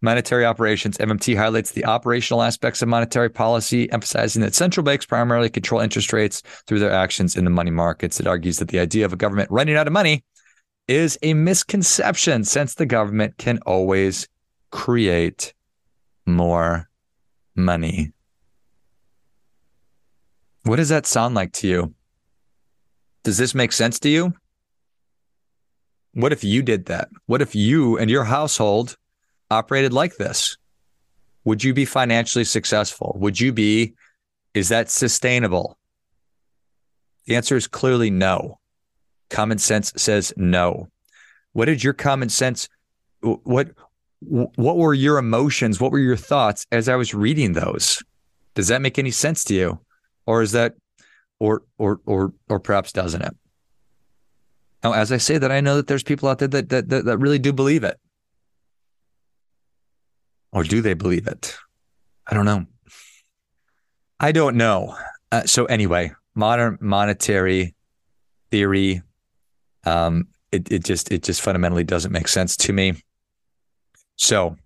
monetary 0.00 0.44
operations. 0.44 0.98
MMT 0.98 1.36
highlights 1.36 1.72
the 1.72 1.84
operational 1.84 2.42
aspects 2.42 2.82
of 2.82 2.88
monetary 2.88 3.28
policy, 3.28 3.90
emphasizing 3.92 4.42
that 4.42 4.54
central 4.54 4.84
banks 4.84 5.06
primarily 5.06 5.50
control 5.50 5.80
interest 5.80 6.12
rates 6.12 6.42
through 6.66 6.78
their 6.78 6.92
actions 6.92 7.36
in 7.36 7.44
the 7.44 7.50
money 7.50 7.70
markets. 7.70 8.20
It 8.20 8.26
argues 8.26 8.58
that 8.58 8.68
the 8.68 8.78
idea 8.78 9.04
of 9.04 9.12
a 9.12 9.16
government 9.16 9.50
running 9.50 9.76
out 9.76 9.86
of 9.86 9.92
money 9.92 10.24
is 10.86 11.18
a 11.22 11.34
misconception 11.34 12.44
since 12.44 12.74
the 12.74 12.86
government 12.86 13.36
can 13.38 13.58
always 13.66 14.28
create 14.70 15.52
more 16.26 16.88
money. 17.54 18.12
What 20.64 20.76
does 20.76 20.88
that 20.90 21.06
sound 21.06 21.34
like 21.34 21.52
to 21.54 21.68
you? 21.68 21.94
Does 23.22 23.38
this 23.38 23.54
make 23.54 23.72
sense 23.72 23.98
to 24.00 24.08
you? 24.08 24.34
What 26.14 26.32
if 26.32 26.42
you 26.42 26.62
did 26.62 26.86
that? 26.86 27.08
What 27.26 27.42
if 27.42 27.54
you 27.54 27.98
and 27.98 28.10
your 28.10 28.24
household 28.24 28.96
operated 29.50 29.92
like 29.92 30.16
this? 30.16 30.56
Would 31.44 31.64
you 31.64 31.72
be 31.72 31.84
financially 31.84 32.44
successful? 32.44 33.16
Would 33.18 33.40
you 33.40 33.52
be, 33.52 33.94
is 34.54 34.68
that 34.68 34.90
sustainable? 34.90 35.78
The 37.26 37.36
answer 37.36 37.56
is 37.56 37.66
clearly 37.66 38.10
no. 38.10 38.58
Common 39.30 39.58
sense 39.58 39.92
says 39.96 40.32
no. 40.36 40.88
What 41.52 41.66
did 41.66 41.82
your 41.82 41.92
common 41.92 42.28
sense, 42.28 42.68
what, 43.20 43.70
what 44.20 44.76
were 44.76 44.94
your 44.94 45.18
emotions? 45.18 45.80
What 45.80 45.92
were 45.92 45.98
your 45.98 46.16
thoughts 46.16 46.66
as 46.72 46.88
I 46.88 46.96
was 46.96 47.14
reading 47.14 47.52
those? 47.52 48.02
Does 48.54 48.68
that 48.68 48.82
make 48.82 48.98
any 48.98 49.10
sense 49.10 49.44
to 49.44 49.54
you? 49.54 49.80
Or 50.26 50.42
is 50.42 50.52
that, 50.52 50.74
or, 51.38 51.62
or, 51.78 52.00
or, 52.04 52.32
or 52.48 52.60
perhaps 52.60 52.92
doesn't 52.92 53.22
it? 53.22 53.36
Now, 54.82 54.92
as 54.92 55.12
I 55.12 55.16
say 55.16 55.38
that, 55.38 55.50
I 55.50 55.60
know 55.60 55.76
that 55.76 55.86
there's 55.86 56.02
people 56.02 56.28
out 56.28 56.38
there 56.38 56.48
that, 56.48 56.68
that, 56.68 56.88
that, 56.88 57.04
that 57.06 57.18
really 57.18 57.38
do 57.38 57.52
believe 57.52 57.84
it. 57.84 57.98
Or 60.52 60.64
do 60.64 60.80
they 60.80 60.94
believe 60.94 61.26
it? 61.26 61.56
I 62.26 62.34
don't 62.34 62.46
know. 62.46 62.66
I 64.20 64.32
don't 64.32 64.56
know. 64.56 64.96
Uh, 65.30 65.42
so 65.44 65.66
anyway, 65.66 66.12
modern 66.34 66.78
monetary 66.80 67.74
theory, 68.50 69.02
um, 69.84 70.28
it, 70.50 70.70
it 70.72 70.84
just 70.84 71.12
it 71.12 71.22
just 71.22 71.42
fundamentally 71.42 71.84
doesn't 71.84 72.12
make 72.12 72.28
sense 72.28 72.56
to 72.56 72.72
me. 72.72 72.94
So, 74.16 74.56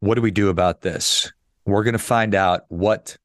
what 0.00 0.14
do 0.14 0.22
we 0.22 0.30
do 0.30 0.48
about 0.48 0.80
this? 0.80 1.32
We're 1.66 1.84
going 1.84 1.92
to 1.92 1.98
find 1.98 2.34
out 2.34 2.62
what 2.68 3.16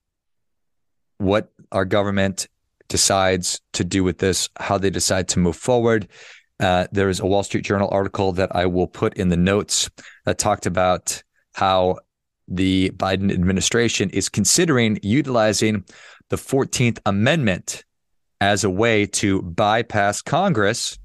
what 1.17 1.51
our 1.71 1.85
government 1.85 2.47
decides 2.87 3.61
to 3.73 3.83
do 3.83 4.03
with 4.03 4.17
this, 4.17 4.49
how 4.59 4.77
they 4.77 4.89
decide 4.89 5.27
to 5.29 5.39
move 5.39 5.55
forward. 5.55 6.07
Uh, 6.59 6.87
there 6.91 7.09
is 7.09 7.19
a 7.19 7.25
Wall 7.25 7.43
Street 7.43 7.63
Journal 7.63 7.89
article 7.91 8.33
that 8.33 8.53
I 8.55 8.65
will 8.65 8.87
put 8.87 9.13
in 9.15 9.29
the 9.29 9.37
notes 9.37 9.89
that 10.25 10.37
talked 10.37 10.65
about 10.65 11.23
how 11.53 11.97
the 12.47 12.91
Biden 12.91 13.31
administration 13.31 14.09
is 14.09 14.27
considering 14.27 14.99
utilizing 15.01 15.85
the 16.29 16.35
14th 16.35 16.99
Amendment 17.05 17.85
as 18.41 18.63
a 18.63 18.69
way 18.69 19.05
to 19.05 19.41
bypass 19.41 20.21
Congress 20.21 20.97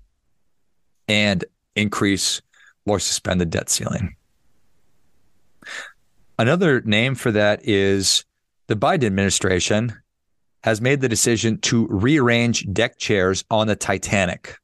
and 1.08 1.44
increase 1.76 2.40
or 2.86 2.98
suspend 2.98 3.40
the 3.40 3.46
debt 3.46 3.68
ceiling. 3.68 4.16
Another 6.38 6.80
name 6.82 7.14
for 7.14 7.30
that 7.32 7.60
is 7.66 8.24
the 8.66 8.76
Biden 8.76 9.04
administration 9.04 9.94
has 10.62 10.80
made 10.80 11.00
the 11.00 11.08
decision 11.08 11.58
to 11.58 11.86
rearrange 11.88 12.66
deck 12.72 12.98
chairs 12.98 13.44
on 13.50 13.66
the 13.66 13.76
Titanic. 13.76 14.56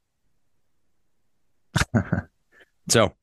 so, 2.89 3.15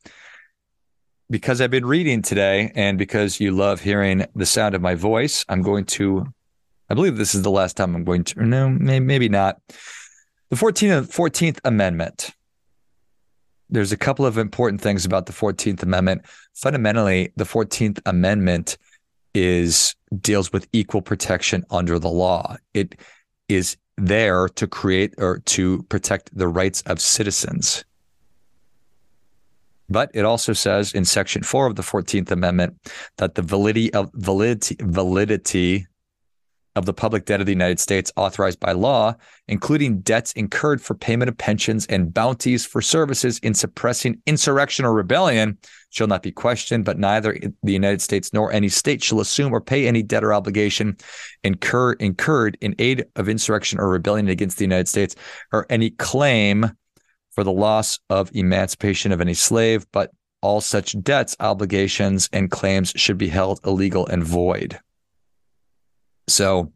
because 1.30 1.60
I've 1.62 1.72
been 1.72 1.86
reading 1.86 2.22
today 2.22 2.72
and 2.76 2.98
because 2.98 3.40
you 3.40 3.52
love 3.52 3.82
hearing 3.82 4.26
the 4.36 4.46
sound 4.46 4.76
of 4.76 4.82
my 4.82 4.96
voice, 4.96 5.46
I'm 5.50 5.62
going 5.62 5.86
to, 5.86 6.26
I 6.90 6.94
believe 6.94 7.18
this 7.18 7.36
is 7.36 7.42
the 7.42 7.52
last 7.52 7.76
time 7.76 7.96
I'm 7.96 8.04
going 8.04 8.24
to, 8.26 8.46
no, 8.46 8.70
maybe, 8.70 9.30
not. 9.30 9.60
The 10.50 10.56
14th, 10.56 11.14
14th 11.14 11.60
Amendment. 11.66 12.32
There's 13.70 13.92
a 13.92 13.98
couple 13.98 14.26
of 14.26 14.38
important 14.38 14.80
things 14.80 15.06
about 15.06 15.26
the 15.26 15.34
14th 15.34 15.84
Amendment. 15.84 16.22
Fundamentally, 16.54 17.34
the 17.36 17.44
14th 17.44 18.00
Amendment 18.06 18.78
is 19.34 19.94
deals 20.22 20.54
with 20.54 20.68
equal 20.72 21.02
protection 21.02 21.66
under 21.70 22.00
the 22.00 22.10
law. 22.10 22.56
It 22.74 22.96
is 23.50 23.76
there 23.98 24.48
to 24.50 24.68
create 24.68 25.14
or 25.18 25.40
to 25.40 25.84
protect 25.84 26.36
the 26.36 26.48
rights 26.48 26.82
of 26.84 27.02
citizens. 27.02 27.84
But 29.90 30.12
it 30.14 30.26
also 30.26 30.54
says 30.54 30.94
in 30.94 31.06
section 31.06 31.44
4 31.44 31.68
of 31.68 31.76
the 31.76 31.82
14th 31.82 32.32
amendment 32.32 32.78
that 33.18 33.36
the 33.36 33.42
validity 33.42 33.94
of 33.94 34.12
validity 34.14 34.76
validity 34.82 35.88
of 36.78 36.86
the 36.86 36.94
public 36.94 37.26
debt 37.26 37.40
of 37.40 37.48
the 37.48 37.52
United 37.52 37.80
States 37.80 38.14
authorized 38.16 38.60
by 38.60 38.72
law, 38.72 39.16
including 39.48 40.00
debts 40.02 40.32
incurred 40.34 40.80
for 40.80 40.94
payment 40.94 41.28
of 41.28 41.36
pensions 41.36 41.88
and 41.88 42.14
bounties 42.14 42.68
for 42.68 42.84
services 42.84 43.40
in 43.40 43.56
suppressing 43.56 44.22
insurrection 44.28 44.86
or 44.86 44.94
rebellion, 44.94 45.58
shall 45.90 46.06
not 46.06 46.22
be 46.22 46.32
questioned, 46.32 46.86
but 46.86 47.00
neither 47.00 47.36
the 47.64 47.74
United 47.74 48.00
States 48.00 48.32
nor 48.32 48.54
any 48.54 48.70
state 48.70 49.04
shall 49.04 49.20
assume 49.22 49.52
or 49.52 49.60
pay 49.60 49.88
any 49.88 50.04
debt 50.04 50.24
or 50.24 50.36
obligation 50.36 50.96
incur, 51.44 51.94
incurred 51.94 52.60
in 52.62 52.76
aid 52.78 53.06
of 53.16 53.28
insurrection 53.28 53.80
or 53.80 53.90
rebellion 53.90 54.28
against 54.28 54.60
the 54.60 54.64
United 54.64 54.88
States, 54.88 55.16
or 55.52 55.66
any 55.72 55.90
claim 55.90 56.72
for 57.38 57.44
the 57.44 57.52
loss 57.52 58.00
of 58.10 58.32
emancipation 58.34 59.12
of 59.12 59.22
any 59.22 59.36
slave, 59.36 59.86
but 59.92 60.10
all 60.42 60.60
such 60.60 61.00
debts, 61.04 61.36
obligations, 61.40 62.28
and 62.34 62.50
claims 62.50 62.92
should 62.96 63.20
be 63.20 63.28
held 63.28 63.60
illegal 63.64 64.08
and 64.08 64.24
void. 64.24 64.80
So 66.28 66.74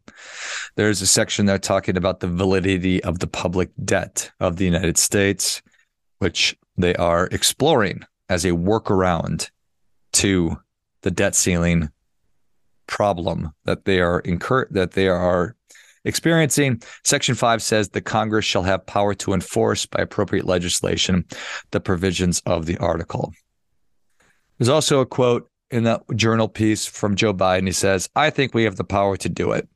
there's 0.76 1.02
a 1.02 1.06
section 1.08 1.46
there 1.46 1.58
talking 1.58 1.96
about 1.96 2.20
the 2.20 2.28
validity 2.28 3.02
of 3.02 3.18
the 3.18 3.26
public 3.26 3.70
debt 3.84 4.30
of 4.38 4.54
the 4.54 4.64
United 4.64 4.98
States, 4.98 5.62
which 6.20 6.56
they 6.76 6.94
are 6.94 7.26
exploring 7.32 8.04
as 8.28 8.44
a 8.44 8.50
workaround 8.50 9.50
to 10.12 10.58
the 11.00 11.10
debt 11.10 11.34
ceiling 11.34 11.90
problem 12.86 13.52
that 13.64 13.84
they 13.84 14.00
are 14.00 14.20
incur 14.20 14.68
that 14.70 14.92
they 14.92 15.08
are 15.08 15.56
experiencing. 16.04 16.82
Section 17.04 17.34
5 17.34 17.62
says 17.62 17.88
the 17.88 18.00
Congress 18.00 18.44
shall 18.44 18.62
have 18.62 18.86
power 18.86 19.14
to 19.14 19.32
enforce 19.32 19.86
by 19.86 20.00
appropriate 20.00 20.46
legislation 20.46 21.24
the 21.70 21.80
provisions 21.80 22.42
of 22.46 22.66
the 22.66 22.78
article. 22.78 23.32
There's 24.58 24.68
also 24.68 25.00
a 25.00 25.06
quote 25.06 25.48
in 25.70 25.84
that 25.84 26.02
journal 26.14 26.48
piece 26.48 26.86
from 26.86 27.16
Joe 27.16 27.34
Biden. 27.34 27.66
He 27.66 27.72
says, 27.72 28.08
I 28.14 28.30
think 28.30 28.54
we 28.54 28.64
have 28.64 28.76
the 28.76 28.84
power 28.84 29.16
to 29.16 29.28
do 29.28 29.52
it. 29.52 29.68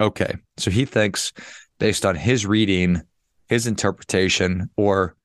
Okay. 0.00 0.34
So 0.58 0.70
he 0.70 0.84
thinks, 0.84 1.32
based 1.78 2.04
on 2.04 2.14
his 2.14 2.44
reading, 2.44 3.02
his 3.48 3.66
interpretation, 3.66 4.70
or 4.76 5.16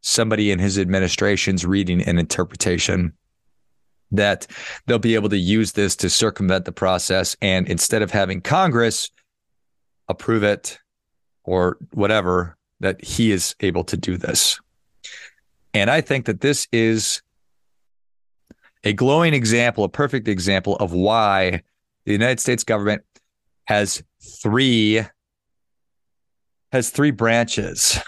somebody 0.00 0.50
in 0.50 0.58
his 0.58 0.78
administration's 0.78 1.66
reading 1.66 2.00
and 2.02 2.18
interpretation, 2.18 3.12
that 4.12 4.46
they'll 4.86 4.98
be 4.98 5.14
able 5.14 5.28
to 5.28 5.38
use 5.38 5.72
this 5.72 5.94
to 5.96 6.10
circumvent 6.10 6.64
the 6.64 6.72
process. 6.72 7.36
And 7.42 7.68
instead 7.68 8.02
of 8.02 8.10
having 8.10 8.40
Congress 8.40 9.10
approve 10.10 10.42
it 10.42 10.78
or 11.44 11.78
whatever, 11.92 12.56
that 12.80 13.02
he 13.04 13.30
is 13.30 13.54
able 13.60 13.84
to 13.84 13.96
do 13.96 14.16
this. 14.16 14.60
And 15.72 15.90
I 15.90 16.00
think 16.00 16.26
that 16.26 16.40
this 16.40 16.66
is 16.72 17.22
a 18.84 18.92
glowing 18.92 19.34
example, 19.34 19.84
a 19.84 19.88
perfect 19.88 20.28
example 20.28 20.76
of 20.76 20.92
why 20.92 21.62
the 22.04 22.12
United 22.12 22.40
States 22.40 22.64
government 22.64 23.02
has 23.64 24.02
three 24.20 25.02
has 26.72 26.90
three 26.90 27.10
branches, 27.10 27.98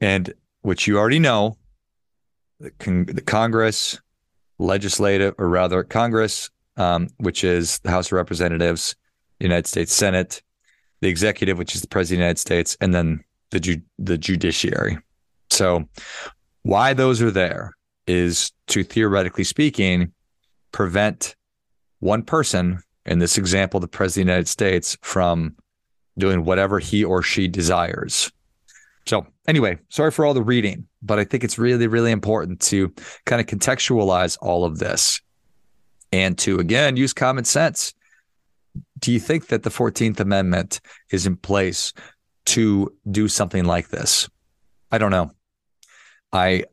and 0.00 0.32
which 0.62 0.86
you 0.86 0.96
already 0.96 1.18
know, 1.18 1.56
the, 2.60 2.70
con- 2.78 3.06
the 3.06 3.20
Congress, 3.20 4.00
legislative, 4.58 5.34
or 5.38 5.48
rather 5.48 5.82
Congress, 5.82 6.50
um, 6.76 7.08
which 7.16 7.42
is 7.42 7.80
the 7.80 7.90
House 7.90 8.06
of 8.06 8.12
Representatives, 8.12 8.94
United 9.40 9.66
States 9.66 9.92
Senate, 9.92 10.40
the 11.00 11.08
executive, 11.08 11.58
which 11.58 11.74
is 11.74 11.80
the 11.80 11.88
President 11.88 12.16
of 12.16 12.18
the 12.18 12.24
United 12.24 12.38
States, 12.38 12.76
and 12.80 12.94
then 12.94 13.24
the 13.50 13.60
ju- 13.60 13.82
the 13.98 14.18
judiciary. 14.18 14.98
So 15.50 15.88
why 16.62 16.92
those 16.92 17.22
are 17.22 17.30
there 17.30 17.76
is 18.06 18.52
to 18.68 18.82
theoretically 18.82 19.44
speaking 19.44 20.12
prevent 20.72 21.34
one 22.00 22.22
person 22.22 22.80
in 23.06 23.18
this 23.18 23.38
example 23.38 23.80
the 23.80 23.88
president 23.88 24.24
of 24.24 24.26
the 24.26 24.32
United 24.32 24.48
States 24.48 24.96
from 25.02 25.56
doing 26.18 26.44
whatever 26.44 26.78
he 26.78 27.04
or 27.04 27.22
she 27.22 27.48
desires. 27.48 28.30
So, 29.06 29.26
anyway, 29.46 29.78
sorry 29.88 30.10
for 30.10 30.26
all 30.26 30.34
the 30.34 30.42
reading, 30.42 30.86
but 31.00 31.18
I 31.18 31.24
think 31.24 31.42
it's 31.42 31.58
really, 31.58 31.86
really 31.86 32.10
important 32.10 32.60
to 32.62 32.92
kind 33.24 33.40
of 33.40 33.46
contextualize 33.46 34.36
all 34.42 34.64
of 34.64 34.78
this 34.78 35.20
and 36.12 36.36
to, 36.38 36.58
again, 36.58 36.96
use 36.96 37.14
common 37.14 37.44
sense. 37.44 37.94
Do 38.98 39.12
you 39.12 39.20
think 39.20 39.48
that 39.48 39.62
the 39.62 39.70
14th 39.70 40.20
Amendment 40.20 40.80
is 41.10 41.26
in 41.26 41.36
place 41.36 41.92
to 42.46 42.92
do 43.10 43.28
something 43.28 43.64
like 43.64 43.88
this? 43.88 44.28
I 44.90 44.98
don't 44.98 45.10
know. 45.10 45.30
I, 46.32 46.64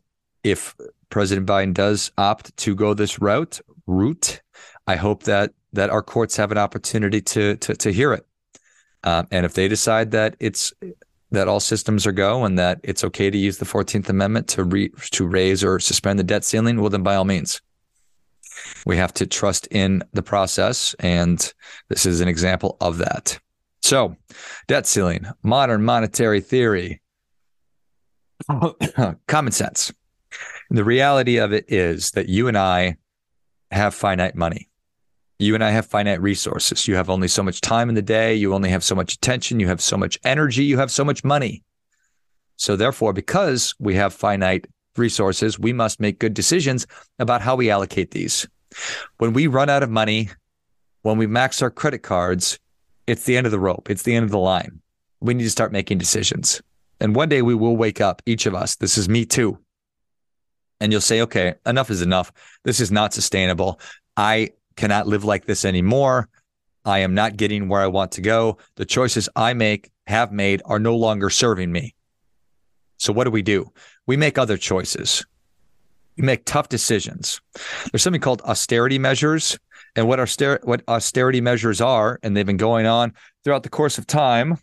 if 0.43 0.75
President 1.09 1.47
Biden 1.47 1.73
does 1.73 2.11
opt 2.17 2.55
to 2.57 2.75
go 2.75 2.93
this 2.93 3.19
route, 3.19 3.59
route, 3.87 4.41
I 4.87 4.95
hope 4.95 5.23
that 5.23 5.51
that 5.73 5.89
our 5.89 6.01
courts 6.01 6.37
have 6.37 6.51
an 6.51 6.57
opportunity 6.57 7.21
to 7.21 7.55
to, 7.57 7.75
to 7.75 7.91
hear 7.91 8.13
it. 8.13 8.25
Um, 9.03 9.27
and 9.31 9.45
if 9.45 9.53
they 9.53 9.67
decide 9.67 10.11
that 10.11 10.35
it's 10.39 10.73
that 11.31 11.47
all 11.47 11.59
systems 11.59 12.07
are 12.07 12.11
go 12.11 12.45
and 12.45 12.57
that 12.57 12.79
it's 12.83 13.03
okay 13.03 13.29
to 13.29 13.37
use 13.37 13.57
the 13.57 13.65
14th 13.65 14.09
Amendment 14.09 14.47
to 14.49 14.63
re, 14.63 14.89
to 15.11 15.27
raise 15.27 15.63
or 15.63 15.79
suspend 15.79 16.17
the 16.19 16.23
debt 16.23 16.43
ceiling, 16.43 16.79
well, 16.79 16.89
then 16.89 17.03
by 17.03 17.15
all 17.15 17.25
means. 17.25 17.61
We 18.85 18.97
have 18.97 19.13
to 19.15 19.25
trust 19.25 19.67
in 19.71 20.03
the 20.13 20.23
process. 20.23 20.95
And 20.99 21.53
this 21.89 22.05
is 22.05 22.21
an 22.21 22.27
example 22.27 22.77
of 22.81 22.97
that. 22.99 23.39
So, 23.81 24.15
debt 24.67 24.87
ceiling, 24.87 25.25
modern 25.43 25.83
monetary 25.83 26.41
theory, 26.41 27.01
common 29.27 29.51
sense. 29.51 29.93
the 30.69 30.83
reality 30.83 31.37
of 31.37 31.53
it 31.53 31.65
is 31.67 32.11
that 32.11 32.27
you 32.27 32.47
and 32.47 32.57
I 32.57 32.97
have 33.71 33.93
finite 33.93 34.35
money 34.35 34.69
you 35.39 35.53
and 35.53 35.63
I 35.63 35.71
have 35.71 35.85
finite 35.85 36.21
resources. 36.21 36.87
You 36.87 36.95
have 36.95 37.09
only 37.09 37.27
so 37.27 37.43
much 37.43 37.61
time 37.61 37.89
in 37.89 37.95
the 37.95 38.01
day. 38.01 38.35
You 38.35 38.53
only 38.53 38.69
have 38.69 38.83
so 38.83 38.95
much 38.95 39.13
attention. 39.13 39.59
You 39.59 39.67
have 39.67 39.81
so 39.81 39.97
much 39.97 40.17
energy. 40.23 40.63
You 40.63 40.77
have 40.77 40.91
so 40.91 41.03
much 41.03 41.23
money. 41.23 41.63
So, 42.57 42.75
therefore, 42.75 43.11
because 43.11 43.75
we 43.79 43.95
have 43.95 44.13
finite 44.13 44.65
resources, 44.97 45.59
we 45.59 45.73
must 45.73 45.99
make 45.99 46.19
good 46.19 46.33
decisions 46.33 46.87
about 47.19 47.41
how 47.41 47.55
we 47.55 47.69
allocate 47.69 48.11
these. 48.11 48.47
When 49.17 49.33
we 49.33 49.47
run 49.47 49.69
out 49.69 49.83
of 49.83 49.89
money, 49.89 50.29
when 51.01 51.17
we 51.17 51.27
max 51.27 51.61
our 51.61 51.69
credit 51.69 51.99
cards, 51.99 52.59
it's 53.07 53.25
the 53.25 53.37
end 53.37 53.45
of 53.45 53.51
the 53.51 53.59
rope, 53.59 53.89
it's 53.89 54.03
the 54.03 54.15
end 54.15 54.25
of 54.25 54.31
the 54.31 54.39
line. 54.39 54.81
We 55.21 55.33
need 55.33 55.43
to 55.43 55.49
start 55.49 55.71
making 55.71 55.97
decisions. 55.97 56.61
And 56.99 57.15
one 57.15 57.29
day 57.29 57.41
we 57.41 57.55
will 57.55 57.77
wake 57.77 58.01
up, 58.01 58.21
each 58.25 58.45
of 58.45 58.55
us. 58.55 58.75
This 58.75 58.97
is 58.97 59.09
me 59.09 59.25
too. 59.25 59.59
And 60.79 60.91
you'll 60.91 61.01
say, 61.01 61.21
okay, 61.21 61.55
enough 61.65 61.89
is 61.89 62.01
enough. 62.01 62.31
This 62.63 62.79
is 62.79 62.91
not 62.91 63.13
sustainable. 63.13 63.79
I 64.17 64.51
cannot 64.75 65.07
live 65.07 65.23
like 65.23 65.45
this 65.45 65.65
anymore. 65.65 66.29
I 66.83 66.99
am 66.99 67.13
not 67.13 67.37
getting 67.37 67.67
where 67.67 67.81
I 67.81 67.87
want 67.87 68.11
to 68.13 68.21
go. 68.21 68.57
The 68.75 68.85
choices 68.85 69.29
I 69.35 69.53
make, 69.53 69.91
have 70.07 70.31
made, 70.31 70.61
are 70.65 70.79
no 70.79 70.95
longer 70.95 71.29
serving 71.29 71.71
me. 71.71 71.95
So, 72.97 73.13
what 73.13 73.25
do 73.25 73.31
we 73.31 73.41
do? 73.41 73.71
We 74.05 74.17
make 74.17 74.37
other 74.37 74.57
choices. 74.57 75.25
We 76.17 76.23
make 76.23 76.45
tough 76.45 76.69
decisions. 76.69 77.41
There's 77.91 78.01
something 78.01 78.21
called 78.21 78.41
austerity 78.43 78.99
measures. 78.99 79.57
And 79.97 80.07
what, 80.07 80.19
auster- 80.19 80.59
what 80.63 80.81
austerity 80.87 81.41
measures 81.41 81.79
are, 81.79 82.19
and 82.21 82.35
they've 82.35 82.45
been 82.45 82.57
going 82.57 82.85
on 82.85 83.13
throughout 83.43 83.63
the 83.63 83.69
course 83.69 83.97
of 83.97 84.05
time, 84.05 84.57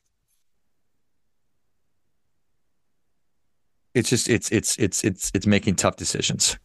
it's 3.94 4.08
just 4.10 4.28
it's 4.28 4.50
it's 4.50 4.76
it's 4.78 5.04
it's 5.04 5.30
it's 5.34 5.46
making 5.46 5.76
tough 5.76 5.96
decisions. 5.96 6.58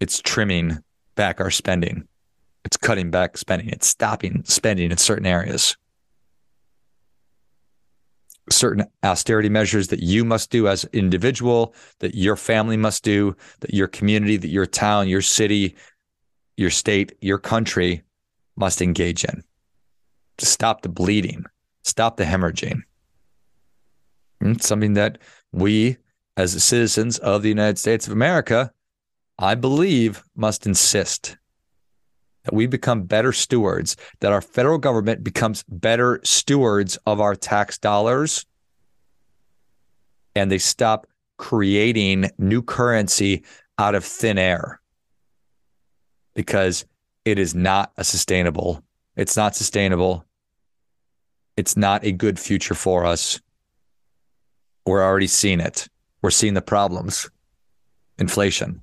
It's 0.00 0.20
trimming 0.20 0.78
back 1.14 1.40
our 1.40 1.50
spending. 1.50 2.06
It's 2.64 2.76
cutting 2.76 3.10
back 3.10 3.36
spending. 3.36 3.68
It's 3.68 3.86
stopping 3.86 4.42
spending 4.44 4.90
in 4.90 4.96
certain 4.96 5.26
areas. 5.26 5.76
Certain 8.50 8.84
austerity 9.02 9.48
measures 9.48 9.88
that 9.88 10.02
you 10.02 10.24
must 10.24 10.50
do 10.50 10.68
as 10.68 10.84
individual, 10.92 11.74
that 12.00 12.14
your 12.14 12.36
family 12.36 12.76
must 12.76 13.02
do, 13.02 13.34
that 13.60 13.72
your 13.72 13.88
community, 13.88 14.36
that 14.36 14.48
your 14.48 14.66
town, 14.66 15.08
your 15.08 15.22
city, 15.22 15.74
your 16.56 16.70
state, 16.70 17.16
your 17.20 17.38
country 17.38 18.02
must 18.56 18.82
engage 18.82 19.24
in. 19.24 19.42
To 20.38 20.46
stop 20.46 20.82
the 20.82 20.88
bleeding, 20.88 21.44
stop 21.82 22.16
the 22.16 22.24
hemorrhaging. 22.24 22.82
It's 24.40 24.66
something 24.66 24.94
that 24.94 25.18
we, 25.52 25.96
as 26.36 26.62
citizens 26.62 27.18
of 27.18 27.42
the 27.42 27.48
United 27.48 27.78
States 27.78 28.06
of 28.06 28.12
America, 28.12 28.72
I 29.38 29.54
believe 29.54 30.22
must 30.36 30.66
insist 30.66 31.36
that 32.44 32.54
we 32.54 32.66
become 32.66 33.02
better 33.02 33.32
stewards, 33.32 33.96
that 34.20 34.32
our 34.32 34.40
federal 34.40 34.78
government 34.78 35.24
becomes 35.24 35.64
better 35.68 36.20
stewards 36.24 36.96
of 37.06 37.20
our 37.20 37.34
tax 37.34 37.78
dollars, 37.78 38.46
and 40.34 40.50
they 40.50 40.58
stop 40.58 41.06
creating 41.36 42.30
new 42.38 42.62
currency 42.62 43.44
out 43.78 43.94
of 43.94 44.04
thin 44.04 44.38
air 44.38 44.80
because 46.34 46.84
it 47.24 47.38
is 47.38 47.54
not 47.54 47.92
a 47.96 48.04
sustainable. 48.04 48.82
It's 49.16 49.36
not 49.36 49.56
sustainable. 49.56 50.24
It's 51.56 51.76
not 51.76 52.04
a 52.04 52.12
good 52.12 52.38
future 52.38 52.74
for 52.74 53.06
us. 53.06 53.40
We're 54.84 55.02
already 55.02 55.28
seeing 55.28 55.60
it. 55.60 55.88
We're 56.20 56.30
seeing 56.30 56.54
the 56.54 56.62
problems. 56.62 57.30
Inflation, 58.18 58.82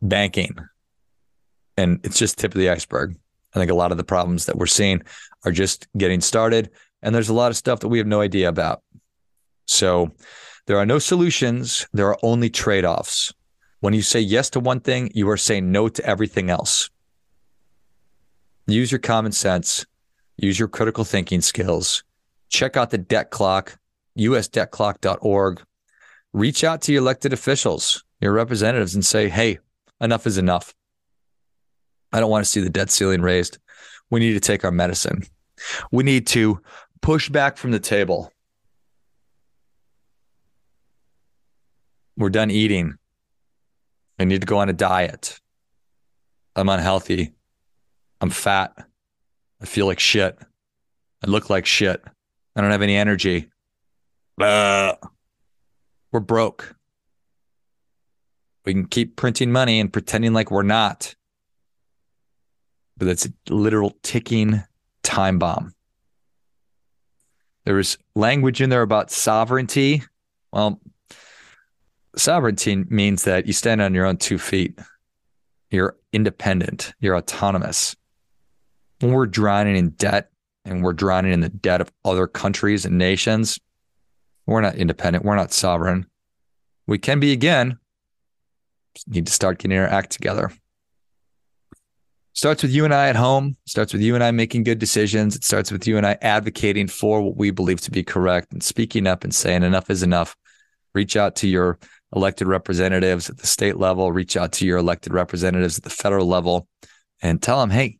banking, 0.00 0.56
and 1.76 2.00
it's 2.04 2.18
just 2.18 2.38
tip 2.38 2.54
of 2.54 2.60
the 2.60 2.70
iceberg. 2.70 3.16
I 3.54 3.58
think 3.58 3.70
a 3.70 3.74
lot 3.74 3.92
of 3.92 3.98
the 3.98 4.04
problems 4.04 4.46
that 4.46 4.56
we're 4.56 4.66
seeing 4.66 5.02
are 5.44 5.52
just 5.52 5.86
getting 5.96 6.20
started, 6.20 6.70
and 7.02 7.14
there's 7.14 7.28
a 7.28 7.34
lot 7.34 7.50
of 7.50 7.56
stuff 7.56 7.80
that 7.80 7.88
we 7.88 7.98
have 7.98 8.06
no 8.06 8.20
idea 8.20 8.48
about. 8.48 8.82
So 9.66 10.10
there 10.66 10.78
are 10.78 10.86
no 10.86 10.98
solutions, 10.98 11.86
there 11.92 12.08
are 12.08 12.18
only 12.22 12.50
trade 12.50 12.84
offs. 12.84 13.32
When 13.80 13.94
you 13.94 14.02
say 14.02 14.20
yes 14.20 14.50
to 14.50 14.60
one 14.60 14.80
thing, 14.80 15.10
you 15.14 15.28
are 15.28 15.36
saying 15.36 15.70
no 15.70 15.88
to 15.88 16.04
everything 16.04 16.50
else. 16.50 16.90
Use 18.66 18.90
your 18.90 18.98
common 18.98 19.32
sense, 19.32 19.84
use 20.36 20.58
your 20.58 20.68
critical 20.68 21.04
thinking 21.04 21.42
skills. 21.42 22.02
Check 22.48 22.76
out 22.76 22.90
the 22.90 22.98
debt 22.98 23.30
clock, 23.30 23.78
usdebtclock.org. 24.18 25.62
Reach 26.32 26.64
out 26.64 26.82
to 26.82 26.92
your 26.92 27.02
elected 27.02 27.32
officials, 27.32 28.04
your 28.20 28.32
representatives, 28.32 28.94
and 28.94 29.04
say, 29.04 29.28
hey, 29.28 29.58
enough 30.00 30.26
is 30.26 30.38
enough. 30.38 30.74
I 32.14 32.20
don't 32.20 32.30
want 32.30 32.44
to 32.44 32.50
see 32.50 32.60
the 32.60 32.70
debt 32.70 32.92
ceiling 32.92 33.22
raised. 33.22 33.58
We 34.08 34.20
need 34.20 34.34
to 34.34 34.40
take 34.40 34.64
our 34.64 34.70
medicine. 34.70 35.24
We 35.90 36.04
need 36.04 36.28
to 36.28 36.60
push 37.02 37.28
back 37.28 37.56
from 37.56 37.72
the 37.72 37.80
table. 37.80 38.30
We're 42.16 42.30
done 42.30 42.52
eating. 42.52 42.94
I 44.20 44.24
need 44.24 44.42
to 44.42 44.46
go 44.46 44.58
on 44.58 44.68
a 44.68 44.72
diet. 44.72 45.40
I'm 46.54 46.68
unhealthy. 46.68 47.32
I'm 48.20 48.30
fat. 48.30 48.72
I 49.60 49.66
feel 49.66 49.86
like 49.86 49.98
shit. 49.98 50.38
I 51.26 51.28
look 51.28 51.50
like 51.50 51.66
shit. 51.66 52.00
I 52.54 52.60
don't 52.60 52.70
have 52.70 52.82
any 52.82 52.94
energy. 52.94 53.50
Blah. 54.38 54.94
We're 56.12 56.20
broke. 56.20 56.76
We 58.64 58.72
can 58.72 58.86
keep 58.86 59.16
printing 59.16 59.50
money 59.50 59.80
and 59.80 59.92
pretending 59.92 60.32
like 60.32 60.52
we're 60.52 60.62
not 60.62 61.16
but 62.96 63.08
it's 63.08 63.26
a 63.26 63.32
literal 63.52 63.96
ticking 64.02 64.62
time 65.02 65.38
bomb. 65.38 65.74
There 67.64 67.74
was 67.74 67.98
language 68.14 68.60
in 68.60 68.70
there 68.70 68.82
about 68.82 69.10
sovereignty. 69.10 70.02
Well, 70.52 70.80
sovereignty 72.16 72.76
means 72.76 73.24
that 73.24 73.46
you 73.46 73.52
stand 73.52 73.80
on 73.80 73.94
your 73.94 74.06
own 74.06 74.18
two 74.18 74.38
feet. 74.38 74.78
You're 75.70 75.96
independent, 76.12 76.92
you're 77.00 77.16
autonomous. 77.16 77.96
When 79.00 79.12
we're 79.12 79.26
drowning 79.26 79.76
in 79.76 79.90
debt 79.90 80.30
and 80.64 80.82
we're 80.82 80.92
drowning 80.92 81.32
in 81.32 81.40
the 81.40 81.48
debt 81.48 81.80
of 81.80 81.92
other 82.04 82.26
countries 82.26 82.84
and 82.84 82.96
nations, 82.96 83.58
we're 84.46 84.60
not 84.60 84.76
independent, 84.76 85.24
we're 85.24 85.36
not 85.36 85.52
sovereign. 85.52 86.06
We 86.86 86.98
can 86.98 87.18
be 87.18 87.32
again. 87.32 87.78
Need 89.08 89.26
to 89.26 89.32
start 89.32 89.58
getting 89.58 89.76
our 89.76 89.86
act 89.86 90.12
together 90.12 90.52
starts 92.34 92.62
with 92.62 92.72
you 92.72 92.84
and 92.84 92.92
I 92.92 93.08
at 93.08 93.16
home, 93.16 93.56
starts 93.64 93.92
with 93.92 94.02
you 94.02 94.14
and 94.14 94.22
I 94.22 94.30
making 94.32 94.64
good 94.64 94.78
decisions. 94.78 95.34
It 95.36 95.44
starts 95.44 95.72
with 95.72 95.86
you 95.86 95.96
and 95.96 96.06
I 96.06 96.18
advocating 96.20 96.88
for 96.88 97.22
what 97.22 97.36
we 97.36 97.50
believe 97.50 97.80
to 97.82 97.90
be 97.90 98.02
correct 98.02 98.52
and 98.52 98.62
speaking 98.62 99.06
up 99.06 99.24
and 99.24 99.34
saying 99.34 99.62
enough 99.62 99.88
is 99.88 100.02
enough. 100.02 100.36
Reach 100.94 101.16
out 101.16 101.36
to 101.36 101.48
your 101.48 101.78
elected 102.14 102.46
representatives 102.46 103.30
at 103.30 103.38
the 103.38 103.46
state 103.46 103.76
level, 103.76 104.12
reach 104.12 104.36
out 104.36 104.52
to 104.52 104.66
your 104.66 104.78
elected 104.78 105.12
representatives 105.12 105.78
at 105.78 105.84
the 105.84 105.90
federal 105.90 106.26
level 106.26 106.68
and 107.22 107.40
tell 107.40 107.60
them, 107.60 107.70
hey, 107.70 107.98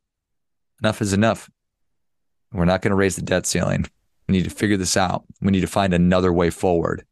enough 0.83 1.01
is 1.01 1.13
enough. 1.13 1.49
We're 2.53 2.65
not 2.65 2.83
going 2.83 2.91
to 2.91 2.97
raise 2.97 3.17
the 3.17 3.23
debt 3.23 3.47
ceiling. 3.47 3.87
We 4.29 4.33
need 4.33 4.45
to 4.45 4.51
figure 4.51 4.77
this 4.77 4.97
out. 4.97 5.25
We 5.41 5.51
need 5.51 5.61
to 5.61 5.67
find 5.67 5.95
another 5.95 6.33
way 6.33 6.51
forward, 6.51 7.05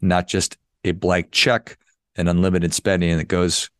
not 0.00 0.28
just 0.28 0.56
a 0.84 0.92
blank 0.92 1.30
check 1.30 1.78
and 2.16 2.28
unlimited 2.28 2.74
spending 2.74 3.16
that 3.16 3.28
goes 3.28 3.70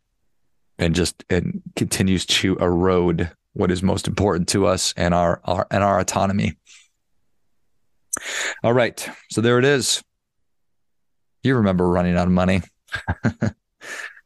and 0.78 0.94
just 0.94 1.24
and 1.30 1.62
continues 1.76 2.26
to 2.26 2.56
erode 2.56 3.30
what 3.54 3.70
is 3.70 3.82
most 3.82 4.08
important 4.08 4.48
to 4.48 4.66
us 4.66 4.94
and 4.96 5.14
our, 5.14 5.40
our 5.44 5.66
and 5.70 5.84
our 5.84 5.98
autonomy. 5.98 6.56
All 8.62 8.72
right. 8.72 9.08
So 9.30 9.40
there 9.40 9.58
it 9.58 9.64
is. 9.64 10.02
You 11.42 11.56
remember 11.56 11.88
running 11.88 12.16
out 12.16 12.26
of 12.26 12.32
money. 12.32 12.62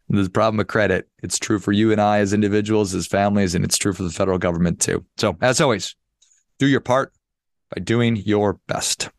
the 0.08 0.30
problem 0.30 0.60
of 0.60 0.66
credit. 0.66 1.08
It's 1.22 1.38
true 1.38 1.58
for 1.58 1.72
you 1.72 1.92
and 1.92 2.00
I 2.00 2.18
as 2.18 2.32
individuals, 2.32 2.94
as 2.94 3.06
families, 3.06 3.54
and 3.54 3.64
it's 3.64 3.78
true 3.78 3.92
for 3.92 4.02
the 4.02 4.10
federal 4.10 4.38
government 4.38 4.80
too. 4.80 5.04
So, 5.16 5.36
as 5.40 5.60
always, 5.60 5.96
do 6.58 6.66
your 6.66 6.80
part 6.80 7.12
by 7.74 7.80
doing 7.80 8.16
your 8.16 8.54
best. 8.66 9.10